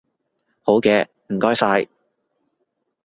[0.63, 1.85] 好嘅，唔該晒